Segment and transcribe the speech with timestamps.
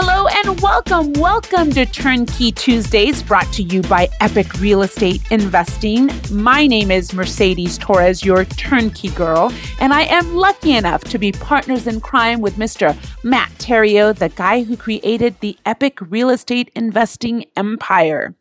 [0.00, 1.12] Hello and welcome.
[1.14, 6.08] Welcome to Turnkey Tuesdays, brought to you by Epic Real Estate Investing.
[6.30, 11.32] My name is Mercedes Torres, your turnkey girl, and I am lucky enough to be
[11.32, 12.96] partners in crime with Mr.
[13.24, 18.36] Matt Theriault, the guy who created the Epic Real Estate Investing empire.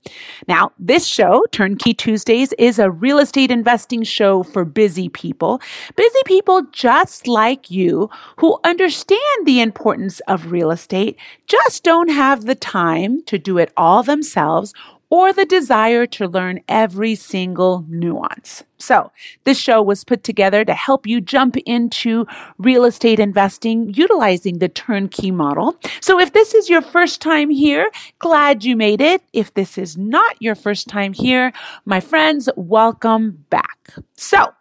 [0.47, 5.59] Now, this show, Turnkey Tuesdays, is a real estate investing show for busy people,
[5.95, 11.17] busy people just like you who understand the importance of real estate
[11.47, 14.73] just don't have the time to do it all themselves
[15.09, 18.63] or the desire to learn every single nuance.
[18.77, 19.11] So,
[19.45, 24.69] this show was put together to help you jump into real estate investing utilizing the
[24.69, 25.77] turnkey model.
[26.01, 29.23] So, if this is your first time here, glad you made it.
[29.33, 31.53] If this is not your first time here,
[31.85, 33.93] my friends, welcome back.
[34.15, 34.53] So,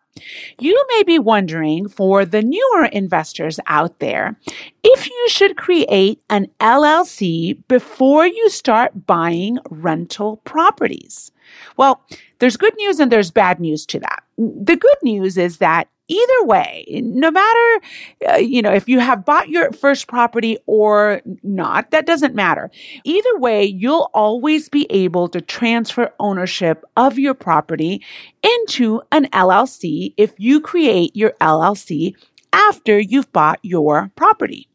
[0.59, 4.39] you may be wondering for the newer investors out there
[4.83, 11.33] if you should create an LLC before you start buying rental properties.
[11.77, 12.03] Well,
[12.39, 14.23] there's good news and there's bad news to that.
[14.37, 17.81] The good news is that either way, no matter,
[18.29, 22.71] uh, you know, if you have bought your first property or not, that doesn't matter.
[23.05, 28.03] Either way, you'll always be able to transfer ownership of your property
[28.43, 32.15] into an LLC if you create your LLC
[32.53, 34.69] after you've bought your property.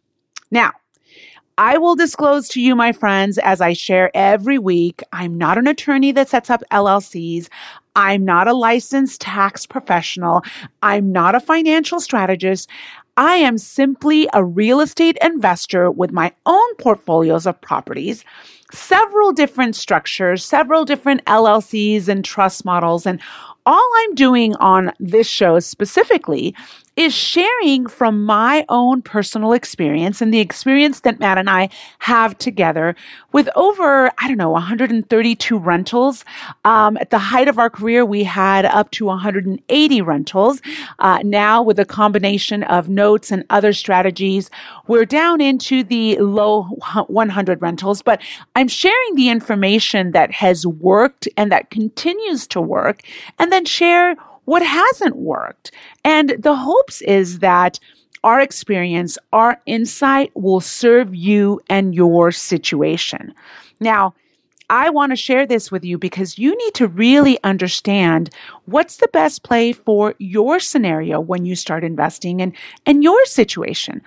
[0.52, 0.72] Now,
[1.62, 5.68] I will disclose to you, my friends, as I share every week, I'm not an
[5.68, 7.50] attorney that sets up LLCs.
[7.96, 10.42] I'm not a licensed tax professional.
[10.82, 12.68] I'm not a financial strategist.
[13.16, 18.26] I am simply a real estate investor with my own portfolios of properties,
[18.72, 23.06] several different structures, several different LLCs and trust models.
[23.06, 23.20] And
[23.66, 26.56] all I'm doing on this show specifically
[26.98, 32.38] is sharing from my own personal experience and the experience that Matt and I have
[32.38, 32.96] together
[33.32, 36.26] with over, I don't know, 132 rentals.
[36.66, 40.62] Um, at the height of our career, we had up to 180 rentals.
[41.00, 44.50] Uh, now, with a combination of notes and other strategies,
[44.88, 46.64] we're down into the low
[47.08, 48.02] 100 rentals.
[48.02, 48.22] But
[48.62, 53.02] I'm sharing the information that has worked and that continues to work,
[53.40, 55.72] and then share what hasn't worked.
[56.06, 57.80] And the hopes is that
[58.24, 63.34] our experience, our insight will serve you and your situation.
[63.80, 64.14] Now,
[64.70, 68.30] I want to share this with you because you need to really understand
[68.66, 72.56] what's the best play for your scenario when you start investing and,
[72.86, 74.04] and your situation.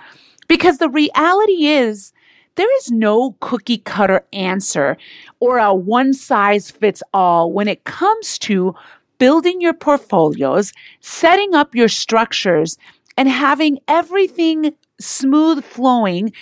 [0.46, 2.12] Because the reality is
[2.56, 4.96] there is no cookie cutter answer
[5.40, 8.74] or a one size fits all when it comes to
[9.18, 12.76] building your portfolios, setting up your structures,
[13.16, 16.32] and having everything smooth flowing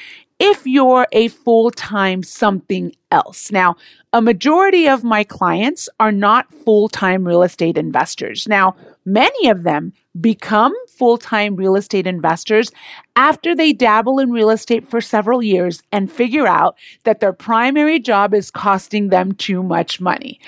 [0.43, 3.53] if you're a full time something else.
[3.53, 3.77] Now,
[4.13, 8.49] a majority of my clients are not full time real estate investors.
[8.49, 8.75] Now,
[9.05, 12.73] many of them become full time real estate investors
[13.15, 18.01] after they dabble in real estate for several years and figure out that their primary
[18.01, 20.41] job is costing them too much money.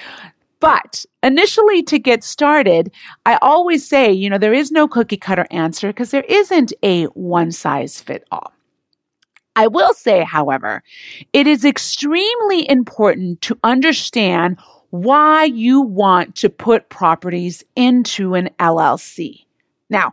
[0.58, 2.90] But initially, to get started,
[3.26, 7.04] I always say, you know, there is no cookie cutter answer because there isn't a
[7.04, 8.53] one size fit all.
[9.56, 10.82] I will say, however,
[11.32, 14.58] it is extremely important to understand
[14.90, 19.44] why you want to put properties into an LLC.
[19.90, 20.12] Now,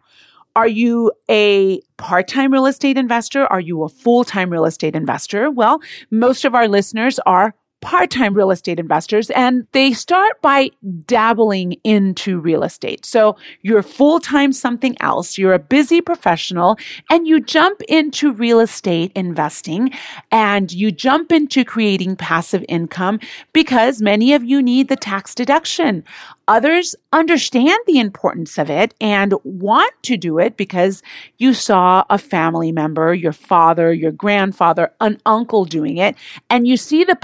[0.56, 3.46] are you a part time real estate investor?
[3.48, 5.50] Are you a full time real estate investor?
[5.50, 10.70] Well, most of our listeners are part-time real estate investors and they start by
[11.06, 13.06] dabbling into real estate.
[13.06, 16.78] So you're full-time something else, you're a busy professional
[17.10, 19.92] and you jump into real estate investing
[20.32, 23.20] and you jump into creating passive income
[23.52, 26.04] because many of you need the tax deduction.
[26.48, 31.02] Others understand the importance of it and want to do it because
[31.38, 36.16] you saw a family member, your father, your grandfather, an uncle doing it,
[36.50, 37.16] and you see the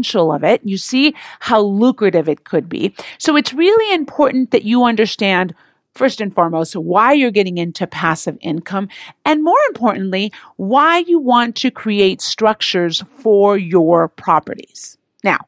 [0.00, 0.60] potential of it.
[0.64, 2.94] You see how lucrative it could be.
[3.18, 5.54] So it's really important that you understand
[5.94, 8.88] first and foremost, why you're getting into passive income,
[9.24, 14.96] and more importantly, why you want to create structures for your properties.
[15.24, 15.38] Now,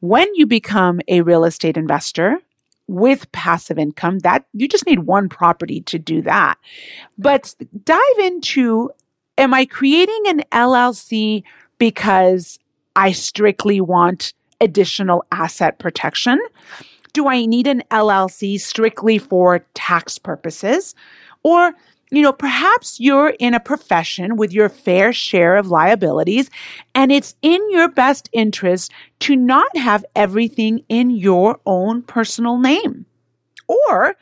[0.00, 2.38] when you become a real estate investor
[2.88, 6.56] with passive income, that you just need one property to do that.
[7.16, 7.54] But
[7.84, 8.90] dive into
[9.38, 11.42] am I creating an LLC
[11.78, 12.58] because
[12.96, 16.40] I strictly want additional asset protection?
[17.12, 20.94] Do I need an LLC strictly for tax purposes?
[21.42, 21.72] Or
[22.10, 26.48] you know, perhaps you're in a profession with your fair share of liabilities
[26.94, 33.04] and it's in your best interest to not have everything in your own personal name.
[33.66, 34.14] Or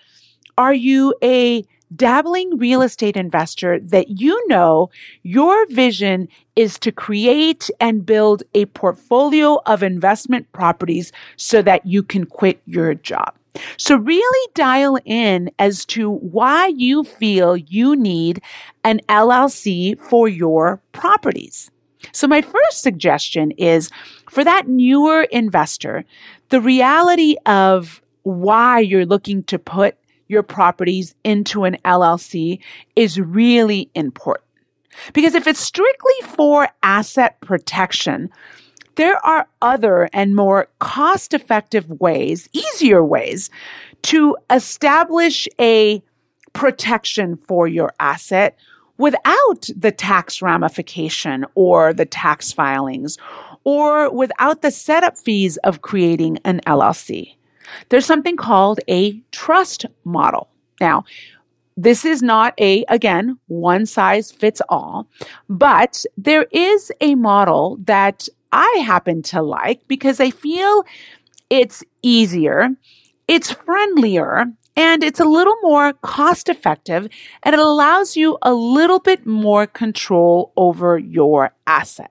[0.56, 1.66] are you a
[1.96, 4.90] dabbling real estate investor that you know
[5.22, 12.02] your vision is to create and build a portfolio of investment properties so that you
[12.02, 13.34] can quit your job?
[13.76, 18.40] So really dial in as to why you feel you need
[18.84, 21.70] an LLC for your properties.
[22.12, 23.90] So my first suggestion is
[24.28, 26.04] for that newer investor,
[26.48, 29.96] the reality of why you're looking to put
[30.32, 32.58] your properties into an LLC
[32.96, 34.46] is really important.
[35.12, 38.30] Because if it's strictly for asset protection,
[38.96, 43.50] there are other and more cost effective ways, easier ways
[44.02, 46.02] to establish a
[46.52, 48.56] protection for your asset
[48.98, 53.16] without the tax ramification or the tax filings
[53.64, 57.34] or without the setup fees of creating an LLC.
[57.88, 60.48] There's something called a trust model.
[60.80, 61.04] Now,
[61.76, 65.06] this is not a, again, one size fits all,
[65.48, 70.84] but there is a model that I happen to like because I feel
[71.48, 72.68] it's easier,
[73.26, 77.08] it's friendlier, and it's a little more cost effective
[77.42, 82.10] and it allows you a little bit more control over your asset.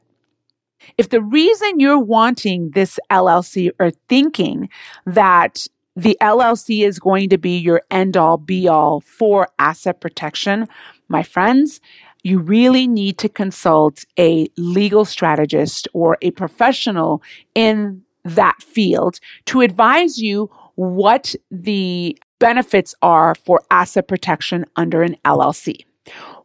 [0.98, 4.70] If the reason you're wanting this LLC or thinking
[5.06, 10.68] that the LLC is going to be your end all be all for asset protection,
[11.08, 11.82] my friends,
[12.24, 17.22] you really need to consult a legal strategist or a professional
[17.56, 25.16] in that field to advise you what the benefits are for asset protection under an
[25.26, 25.86] LLC.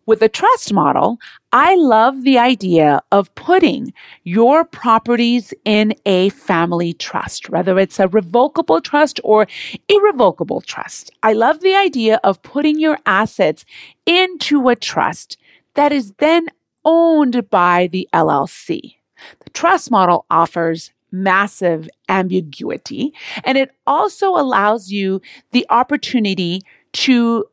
[0.07, 1.19] With a trust model,
[1.59, 3.95] I love the idea of putting
[4.25, 9.47] your properties in a family trust, whether it's a revocable trust or
[9.89, 11.11] irrevocable trust.
[11.23, 13.65] I love the idea of putting your assets
[14.05, 15.39] into a trust
[15.73, 16.49] that is then
[16.85, 18.97] owned by the LLC.
[19.43, 23.15] The trust model offers massive ambiguity
[23.45, 26.61] and it also allows you the opportunity
[26.93, 27.47] to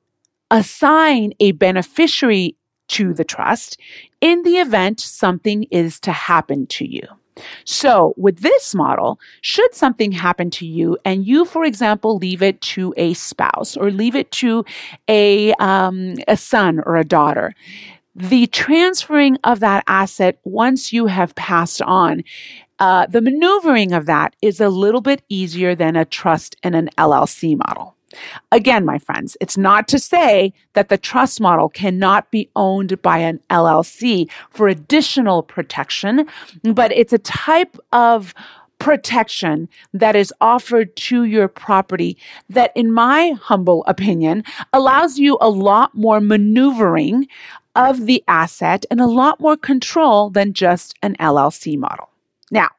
[0.52, 2.58] assign a beneficiary
[2.94, 3.80] to the trust
[4.22, 7.04] in the event something is to happen to you.
[7.66, 12.62] So with this model, should something happen to you and you, for example, leave it
[12.62, 14.66] to a spouse or leave it to
[15.08, 17.56] a, um, a son or a daughter,
[18.16, 22.24] the transferring of that asset once you have passed on,
[22.80, 26.90] uh, the maneuvering of that is a little bit easier than a trust and an
[26.98, 27.93] LLC model.
[28.52, 33.18] Again, my friends, it's not to say that the trust model cannot be owned by
[33.18, 36.28] an LLC for additional protection,
[36.64, 38.34] but it's a type of
[38.80, 42.18] protection that is offered to your property
[42.50, 44.44] that, in my humble opinion,
[44.74, 47.28] allows you a lot more maneuvering
[47.76, 52.10] of the asset and a lot more control than just an LLC model.
[52.52, 52.70] Now,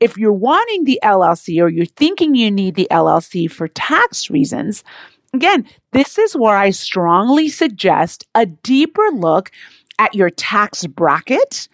[0.00, 4.84] if you're wanting the LLC or you're thinking you need the LLC for tax reasons,
[5.32, 9.50] again, this is where I strongly suggest a deeper look
[9.98, 11.68] at your tax bracket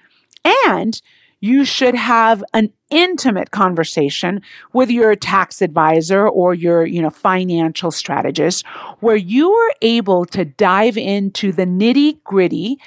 [0.65, 1.01] And
[1.41, 4.41] you should have an intimate conversation
[4.73, 8.65] with your tax advisor or your, you know, financial strategist
[9.01, 12.79] where you are able to dive into the nitty gritty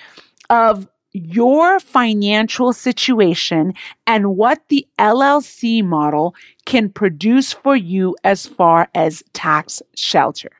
[0.49, 3.73] of your financial situation
[4.05, 10.51] and what the LLC model can produce for you as far as tax shelter.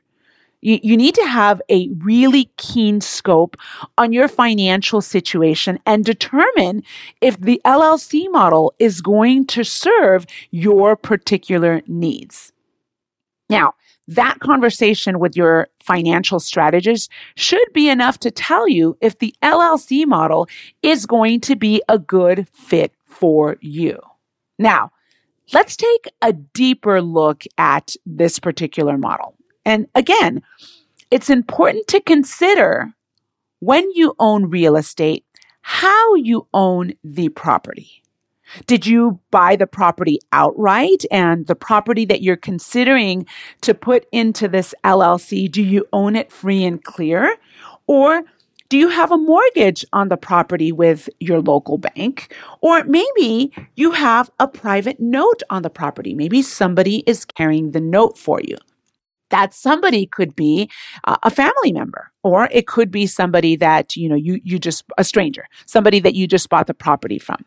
[0.62, 3.58] You, you need to have a really keen scope
[3.98, 6.84] on your financial situation and determine
[7.20, 12.54] if the LLC model is going to serve your particular needs.
[13.50, 13.74] Now,
[14.08, 20.06] that conversation with your financial strategist should be enough to tell you if the LLC
[20.06, 20.48] model
[20.82, 24.00] is going to be a good fit for you.
[24.60, 24.92] Now,
[25.54, 29.36] let's take a deeper look at this particular model.
[29.66, 30.44] And again,
[31.10, 32.94] it's important to consider
[33.60, 35.26] when you own real estate,
[35.62, 38.04] how you own the property.
[38.68, 43.26] Did you buy the property outright and the property that you're considering
[43.62, 47.36] to put into this LLC, do you own it free and clear?
[47.88, 48.24] Or
[48.70, 52.34] do you have a mortgage on the property with your local bank?
[52.62, 56.16] Or maybe you have a private note on the property.
[56.16, 58.58] Maybe somebody is carrying the note for you
[59.30, 60.70] that somebody could be
[61.06, 64.84] uh, a family member or it could be somebody that you know you you just
[64.98, 67.44] a stranger somebody that you just bought the property from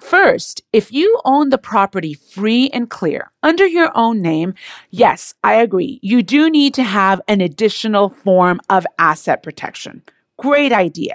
[0.00, 4.54] First, if you own the property free and clear under your own name,
[4.90, 6.00] yes, I agree.
[6.02, 10.02] You do need to have an additional form of asset protection.
[10.36, 11.14] Great idea.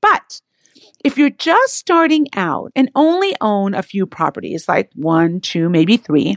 [0.00, 0.40] But
[1.04, 5.96] if you're just starting out and only own a few properties, like one, two, maybe
[5.96, 6.36] three,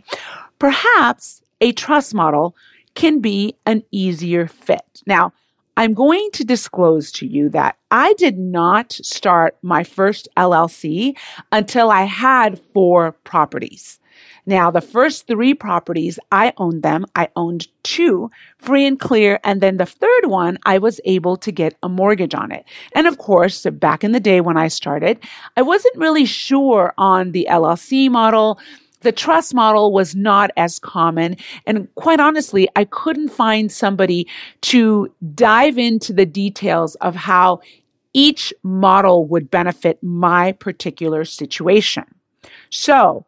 [0.60, 2.56] perhaps a trust model
[2.94, 5.02] can be an easier fit.
[5.08, 5.34] Now,
[5.80, 11.18] I'm going to disclose to you that I did not start my first LLC
[11.54, 13.98] until I had four properties.
[14.46, 17.06] Now, the first three properties, I owned them.
[17.16, 19.40] I owned two free and clear.
[19.46, 22.66] And then the third one, I was able to get a mortgage on it.
[22.94, 25.20] And of course, back in the day when I started,
[25.56, 28.60] I wasn't really sure on the LLC model
[29.02, 31.38] the trust model was not as common.
[31.66, 34.28] And quite honestly, I couldn't find somebody
[34.62, 37.62] to dive into the details of how
[38.14, 42.04] each model would benefit my particular situation.
[42.70, 43.26] So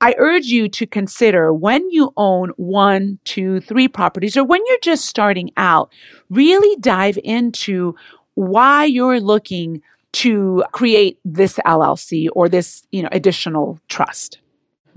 [0.00, 4.78] I urge you to consider when you own one, two, three properties, or when you're
[4.82, 5.92] just starting out,
[6.28, 7.94] really dive into
[8.34, 9.80] why you're looking
[10.12, 14.38] to create this LLC or this, you know, additional trust.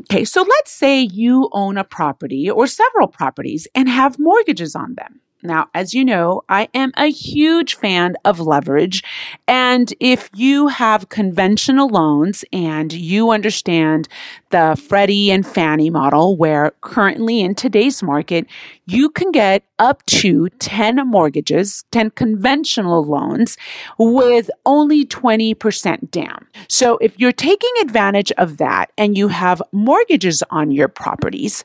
[0.02, 4.96] Okay, so let's say you own a property or several properties and have mortgages on
[4.96, 5.22] them.
[5.46, 9.04] Now, as you know, I am a huge fan of leverage.
[9.48, 14.08] And if you have conventional loans and you understand
[14.50, 18.48] the Freddie and Fannie model, where currently in today's market,
[18.86, 23.58] you can get up to 10 mortgages, 10 conventional loans
[23.98, 26.46] with only 20% down.
[26.70, 31.64] So if you're taking advantage of that and you have mortgages on your properties,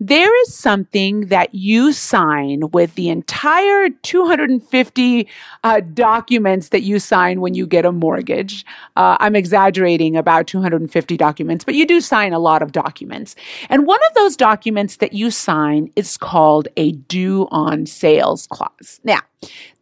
[0.00, 5.28] there is something that you sign with the entire 250
[5.64, 8.64] uh, documents that you sign when you get a mortgage.
[8.96, 13.36] Uh, I'm exaggerating about 250 documents, but you do sign a lot of documents.
[13.68, 19.00] And one of those documents that you sign is called a due on sales clause.
[19.04, 19.20] Now,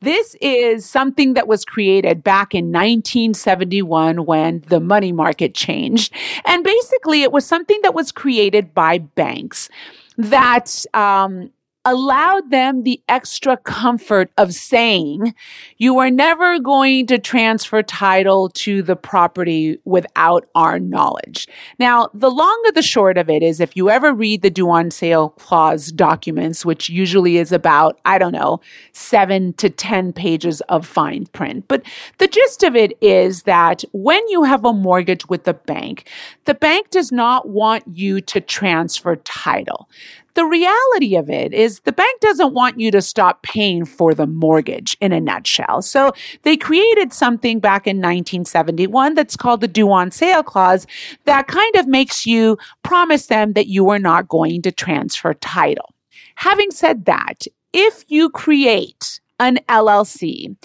[0.00, 6.12] this is something that was created back in 1971 when the money market changed.
[6.44, 9.68] And basically, it was something that was created by banks
[10.16, 11.50] that um,
[11.84, 15.34] allowed them the extra comfort of saying
[15.76, 21.46] you are never going to transfer title to the property without our knowledge.
[21.78, 24.70] Now, the long of the short of it is if you ever read the due
[24.70, 28.60] on sale clause documents, which usually is about, I don't know,
[28.92, 31.66] seven to 10 pages of fine print.
[31.68, 31.82] But
[32.18, 36.08] the gist of it is that when you have a mortgage with the bank,
[36.46, 39.88] the bank does not want you to transfer title
[40.34, 44.26] the reality of it is the bank doesn't want you to stop paying for the
[44.26, 45.80] mortgage in a nutshell.
[45.82, 46.12] So
[46.42, 50.86] they created something back in 1971 that's called the due on sale clause
[51.24, 55.94] that kind of makes you promise them that you are not going to transfer title.
[56.36, 60.56] Having said that, if you create an LLC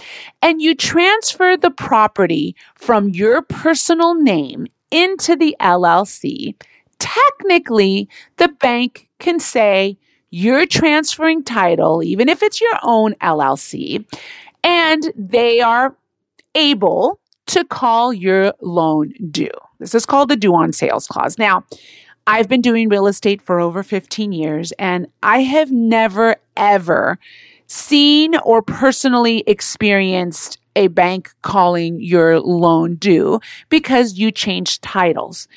[0.41, 6.55] and you transfer the property from your personal name into the LLC,
[6.99, 8.07] technically
[8.37, 9.97] the bank can say
[10.31, 14.05] you're transferring title, even if it's your own LLC,
[14.63, 15.95] and they are
[16.55, 19.49] able to call your loan due.
[19.79, 21.37] This is called the due on sales clause.
[21.37, 21.63] Now,
[22.27, 27.17] I've been doing real estate for over 15 years and I have never, ever
[27.65, 35.47] seen or personally experienced a bank calling your loan due because you changed titles.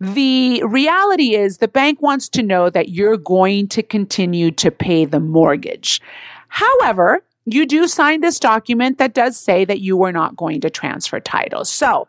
[0.00, 5.04] The reality is the bank wants to know that you're going to continue to pay
[5.04, 6.00] the mortgage.
[6.48, 10.70] However, you do sign this document that does say that you are not going to
[10.70, 11.70] transfer titles.
[11.70, 12.08] So,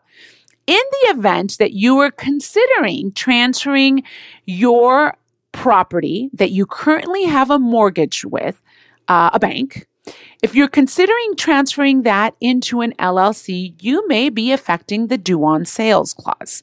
[0.66, 4.04] in the event that you are considering transferring
[4.46, 5.16] your
[5.50, 8.62] property that you currently have a mortgage with
[9.08, 9.86] uh, a bank,
[10.42, 15.64] if you're considering transferring that into an LLC, you may be affecting the due on
[15.64, 16.62] sales clause.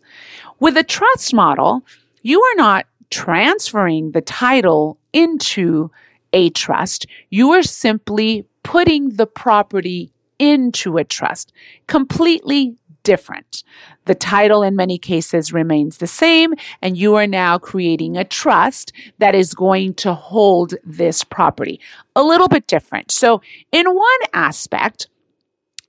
[0.59, 1.85] With a trust model,
[2.21, 5.89] you are not transferring the title into
[6.33, 7.05] a trust.
[7.29, 11.51] You are simply putting the property into a trust.
[11.87, 13.63] Completely different.
[14.05, 18.91] The title in many cases remains the same, and you are now creating a trust
[19.19, 21.79] that is going to hold this property.
[22.15, 23.11] A little bit different.
[23.11, 25.07] So, in one aspect,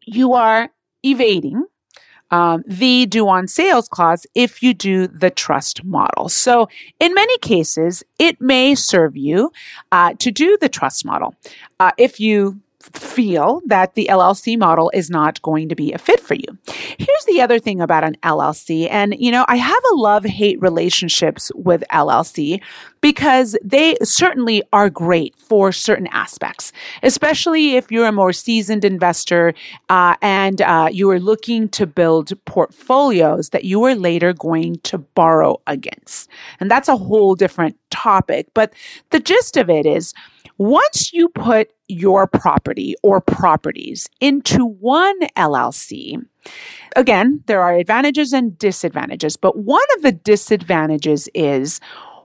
[0.06, 0.70] you are
[1.04, 1.64] evading
[2.30, 6.28] um, the due on sales clause if you do the trust model.
[6.28, 6.68] So,
[6.98, 9.52] in many cases, it may serve you
[9.92, 11.34] uh, to do the trust model.
[11.78, 16.18] Uh, if you feel that the LLC model is not going to be a fit
[16.20, 16.58] for you.
[16.98, 18.88] Here's the other thing about an LLC.
[18.90, 22.60] And, you know, I have a love hate relationships with LLC
[23.00, 26.72] because they certainly are great for certain aspects,
[27.02, 29.54] especially if you're a more seasoned investor
[29.88, 34.98] uh, and uh, you are looking to build portfolios that you are later going to
[34.98, 36.28] borrow against.
[36.60, 38.48] And that's a whole different topic.
[38.54, 38.72] But
[39.10, 40.14] the gist of it is
[40.60, 46.22] once you put your property or properties into one LLC,
[46.96, 51.80] again, there are advantages and disadvantages, but one of the disadvantages is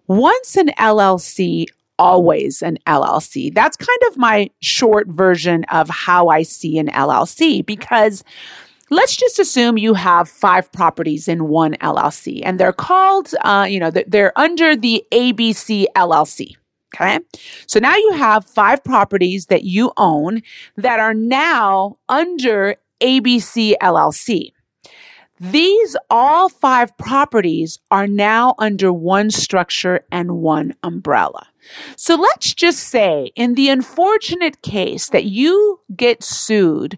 [0.07, 3.55] once an LLC, always an LLC.
[3.55, 8.21] That's kind of my short version of how I see an LLC because
[8.89, 13.79] let's just assume you have five properties in one LLC and they're called, uh, you
[13.79, 16.57] know, they're under the ABC LLC.
[16.95, 17.19] Okay.
[17.67, 20.41] So now you have five properties that you own
[20.77, 24.51] that are now under ABC LLC.
[25.39, 31.47] These all five properties are now under one structure and one umbrella.
[31.97, 36.97] So let's just say in the unfortunate case that you get sued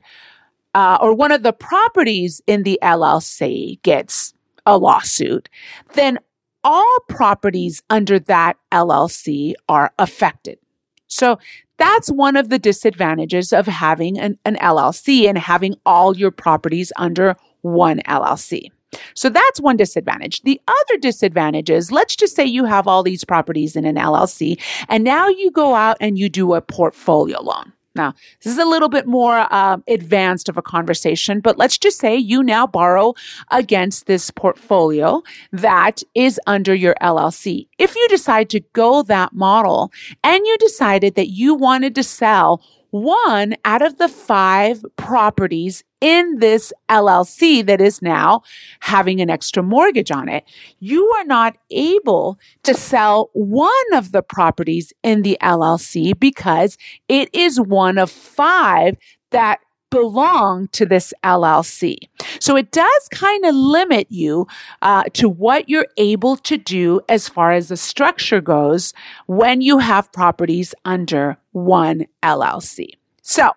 [0.76, 4.36] uh, or one of the properties in the LLC gets
[4.68, 5.50] a lawsuit,
[5.94, 6.20] then
[6.68, 10.60] all properties under that LLC are affected.
[11.08, 11.40] So
[11.78, 16.92] that's one of the disadvantages of having an, an LLC and having all your properties
[16.98, 18.70] under one LLC.
[19.14, 20.42] So that's one disadvantage.
[20.42, 24.62] The other disadvantage is let's just say you have all these properties in an LLC
[24.90, 27.72] and now you go out and you do a portfolio loan.
[27.98, 32.00] Now, this is a little bit more uh, advanced of a conversation, but let's just
[32.00, 33.16] say you now borrow
[33.52, 37.68] against this portfolio that is under your LLC.
[37.78, 39.92] If you decide to go that model
[40.24, 46.40] and you decided that you wanted to sell one out of the five properties in
[46.40, 48.42] this LLC that is now
[48.82, 50.44] having an extra mortgage on it.
[50.80, 57.30] You are not able to sell one of the properties in the LLC because it
[57.34, 58.98] is one of five
[59.32, 61.98] that belong to this LLC.
[62.40, 64.48] So it does kind of limit you
[64.82, 68.94] uh, to what you're able to do as far as the structure goes
[69.28, 72.90] when you have properties under one LLC.
[73.22, 73.52] So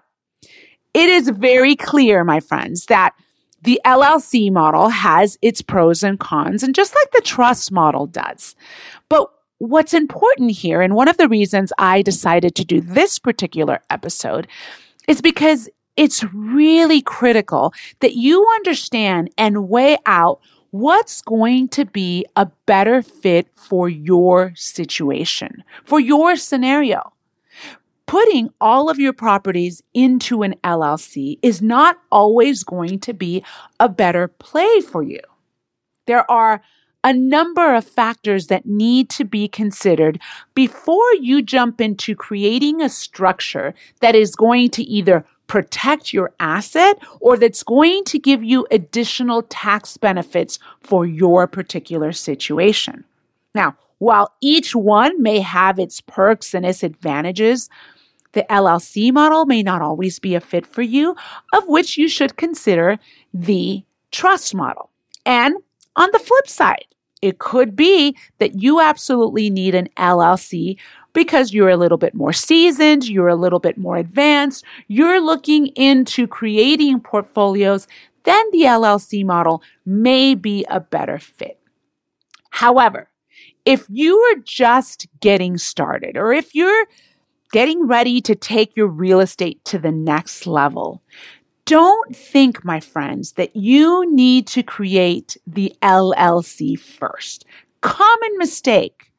[0.95, 3.15] it is very clear, my friends, that
[3.63, 8.57] the LLC model has its pros and cons, and just like the trust model does.
[9.09, 13.81] But what's important here, and one of the reasons I decided to do this particular
[13.91, 14.49] episode,
[15.07, 22.25] is because it's really critical that you understand and weigh out what's going to be
[22.37, 27.13] a better fit for your situation, for your scenario
[28.11, 33.41] putting all of your properties into an LLC is not always going to be
[33.79, 35.21] a better play for you.
[36.09, 36.61] There are
[37.05, 40.19] a number of factors that need to be considered
[40.57, 46.99] before you jump into creating a structure that is going to either protect your asset
[47.21, 53.05] or that's going to give you additional tax benefits for your particular situation.
[53.55, 57.71] Now, while each one may have its perks and its advantages,
[58.33, 61.17] the LLC model may not always be a fit for you,
[61.53, 62.99] of which you should consider
[63.35, 64.91] the trust model.
[65.27, 65.57] And
[65.97, 66.87] on the flip side,
[67.23, 70.79] it could be that you absolutely need an LLC
[71.13, 75.67] because you're a little bit more seasoned, you're a little bit more advanced, you're looking
[75.69, 77.87] into creating portfolios,
[78.25, 81.59] then the LLC model may be a better fit.
[82.51, 83.09] However,
[83.65, 86.87] if you are just getting started or if you're
[87.53, 91.03] getting ready to take your real estate to the next level,
[91.65, 97.45] don't think, my friends, that you need to create the LLC first.
[97.81, 99.11] Common mistake.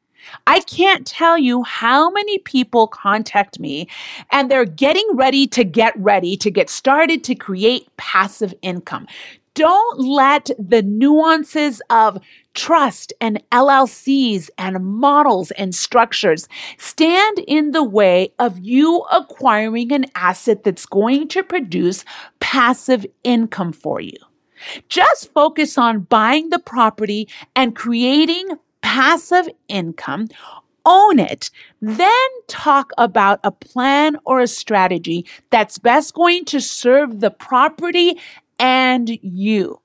[0.46, 3.88] I can't tell you how many people contact me
[4.30, 9.06] and they're getting ready to get ready to get started to create passive income.
[9.54, 12.18] Don't let the nuances of
[12.54, 20.06] trust and LLCs and models and structures stand in the way of you acquiring an
[20.14, 22.04] asset that's going to produce
[22.40, 24.16] passive income for you.
[24.88, 28.48] Just focus on buying the property and creating
[28.80, 30.28] passive income.
[30.84, 31.50] Own it.
[31.80, 32.10] Then
[32.48, 38.18] talk about a plan or a strategy that's best going to serve the property
[38.58, 39.81] and you.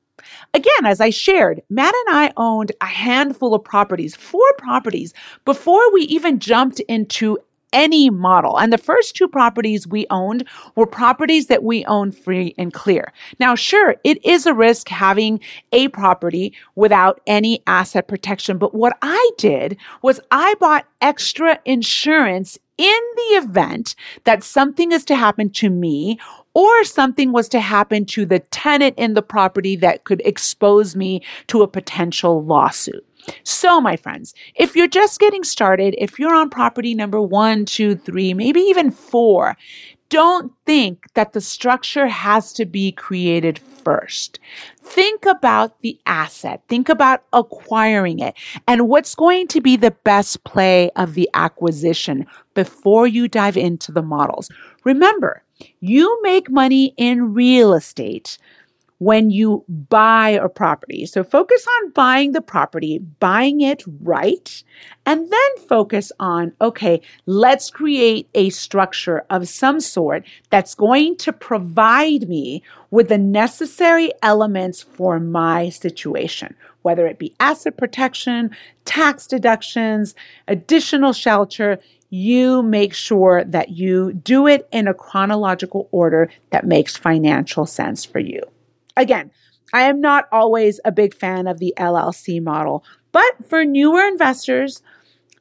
[0.54, 5.14] Again, as I shared, Matt and I owned a handful of properties, four properties,
[5.46, 7.38] before we even jumped into
[7.74, 8.58] any model.
[8.58, 13.12] And the first two properties we owned were properties that we own free and clear.
[13.40, 15.40] Now, sure, it is a risk having
[15.72, 18.58] a property without any asset protection.
[18.58, 25.04] But what I did was I bought extra insurance in the event that something is
[25.06, 26.20] to happen to me
[26.58, 31.22] or something was to happen to the tenant in the property that could expose me
[31.46, 33.06] to a potential lawsuit.
[33.44, 37.96] So, my friends, if you're just getting started, if you're on property number one, two,
[37.96, 39.56] three, maybe even four,
[40.10, 44.40] don't think that the structure has to be created first.
[44.82, 46.62] Think about the asset.
[46.68, 48.36] Think about acquiring it
[48.68, 53.92] and what's going to be the best play of the acquisition before you dive into
[53.92, 54.50] the models.
[54.84, 55.44] Remember,
[55.80, 58.38] you make money in real estate
[59.00, 61.06] when you buy a property.
[61.06, 64.64] So focus on buying the property, buying it right,
[65.06, 71.32] and then focus on, okay, let's create a structure of some sort that's going to
[71.32, 78.50] provide me with the necessary elements for my situation, whether it be asset protection,
[78.86, 80.16] tax deductions,
[80.48, 81.80] additional shelter
[82.10, 88.06] you make sure that you do it in a chronological order that makes financial sense
[88.06, 88.42] for you.
[88.98, 89.32] Again,
[89.74, 94.82] I am not always a big fan of the LLC model, but for newer investors,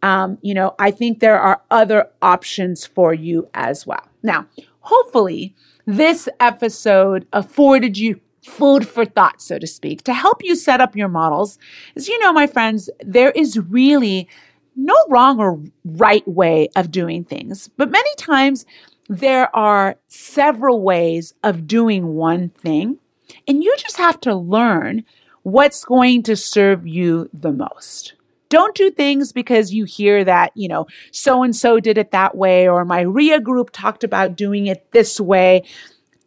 [0.03, 4.07] um, you know, I think there are other options for you as well.
[4.23, 4.47] Now,
[4.81, 5.55] hopefully,
[5.87, 10.95] this episode afforded you food for thought, so to speak, to help you set up
[10.95, 11.59] your models.
[11.97, 14.29] As you know, my friends, there is really
[14.77, 18.67] no wrong or right way of doing things, but many times
[19.09, 22.99] there are several ways of doing one thing,
[23.47, 25.05] and you just have to learn
[25.43, 28.15] what's going to serve you the most.
[28.49, 32.37] Don't do things because you hear that, you know, so and so did it that
[32.37, 35.65] way, or my REIA group talked about doing it this way.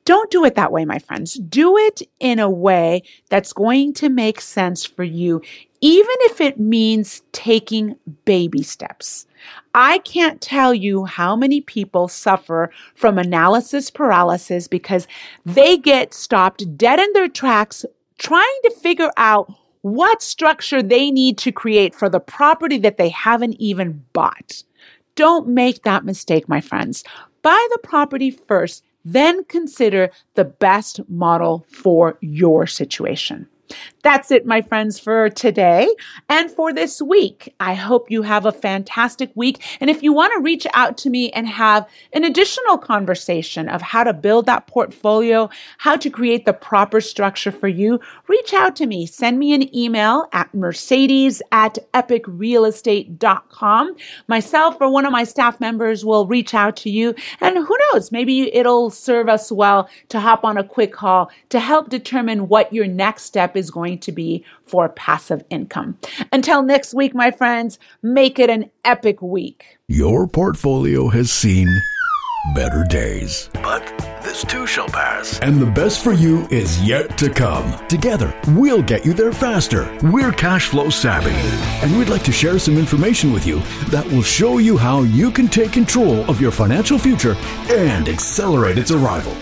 [0.06, 1.36] Don't do it that way, my friends.
[1.36, 5.42] Do it in a way that's going to make sense for you,
[5.82, 9.28] even if it means taking baby steps.
[9.74, 15.08] I can't tell you how many people suffer from analysis paralysis because
[15.46, 17.86] they get stopped dead in their tracks
[18.18, 23.10] trying to figure out what structure they need to create for the property that they
[23.10, 24.64] haven't even bought.
[25.16, 27.04] Don't make that mistake, my friends.
[27.42, 33.48] Buy the property first then consider the best model for your situation.
[34.02, 35.94] That's it, my friends, for today
[36.30, 37.54] and for this week.
[37.60, 39.62] I hope you have a fantastic week.
[39.82, 43.82] And if you want to reach out to me and have an additional conversation of
[43.82, 48.78] how to build that portfolio, how to create the proper structure for you, reach out
[48.78, 49.06] to me.
[49.06, 53.96] Send me an email at mercedes at epicrealestate.com.
[54.28, 57.14] Myself or one of my staff members will reach out to you.
[57.42, 61.60] And who knows, maybe it'll serve us well to hop on a quick call to
[61.60, 65.98] help determine what your next step is going to be for passive income.
[66.32, 69.80] Until next week, my friends, make it an epic week.
[69.88, 71.68] Your portfolio has seen
[72.54, 73.50] better days.
[73.56, 73.84] But
[74.24, 75.40] this too shall pass.
[75.40, 77.76] And the best for you is yet to come.
[77.88, 79.90] Together, we'll get you there faster.
[80.04, 81.36] We're cash flow savvy.
[81.84, 85.32] And we'd like to share some information with you that will show you how you
[85.32, 87.36] can take control of your financial future
[87.70, 89.36] and accelerate its arrival.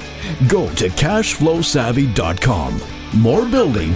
[0.48, 2.82] Go to cashflowsavvy.com
[3.14, 3.96] More building,